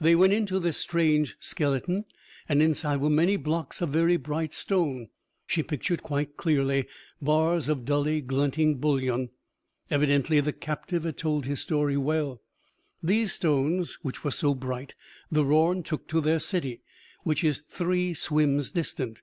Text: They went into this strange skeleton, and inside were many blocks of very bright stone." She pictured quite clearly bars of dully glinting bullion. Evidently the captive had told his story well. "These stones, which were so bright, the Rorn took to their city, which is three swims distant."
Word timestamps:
They 0.00 0.16
went 0.16 0.32
into 0.32 0.58
this 0.58 0.76
strange 0.76 1.36
skeleton, 1.38 2.04
and 2.48 2.60
inside 2.60 2.96
were 2.96 3.08
many 3.08 3.36
blocks 3.36 3.80
of 3.80 3.90
very 3.90 4.16
bright 4.16 4.52
stone." 4.52 5.08
She 5.46 5.62
pictured 5.62 6.02
quite 6.02 6.36
clearly 6.36 6.86
bars 7.22 7.68
of 7.68 7.84
dully 7.84 8.20
glinting 8.20 8.78
bullion. 8.78 9.30
Evidently 9.88 10.40
the 10.40 10.52
captive 10.52 11.04
had 11.04 11.16
told 11.16 11.46
his 11.46 11.60
story 11.60 11.96
well. 11.96 12.42
"These 13.04 13.34
stones, 13.34 13.98
which 14.02 14.24
were 14.24 14.32
so 14.32 14.52
bright, 14.52 14.96
the 15.30 15.44
Rorn 15.44 15.84
took 15.84 16.08
to 16.08 16.20
their 16.20 16.40
city, 16.40 16.80
which 17.22 17.44
is 17.44 17.62
three 17.70 18.14
swims 18.14 18.72
distant." 18.72 19.22